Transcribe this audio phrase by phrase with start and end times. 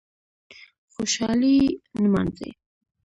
[0.93, 1.55] خوشالي
[2.01, 2.49] نمانځي